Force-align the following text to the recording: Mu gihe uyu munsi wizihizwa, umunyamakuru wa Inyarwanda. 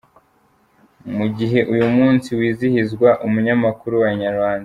Mu 1.17 1.25
gihe 1.37 1.59
uyu 1.73 1.87
munsi 1.97 2.27
wizihizwa, 2.39 3.09
umunyamakuru 3.25 3.93
wa 4.01 4.09
Inyarwanda. 4.15 4.59